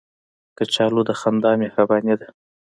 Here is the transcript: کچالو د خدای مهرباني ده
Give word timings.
کچالو 0.57 1.01
د 1.09 1.11
خدای 1.21 1.55
مهرباني 1.63 2.15
ده 2.19 2.27